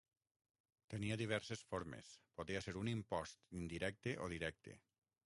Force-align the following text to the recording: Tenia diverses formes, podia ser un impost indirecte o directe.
Tenia 0.93 1.17
diverses 1.21 1.61
formes, 1.73 2.09
podia 2.39 2.63
ser 2.69 2.73
un 2.81 2.89
impost 2.95 3.45
indirecte 3.61 4.15
o 4.25 4.31
directe. 4.37 4.75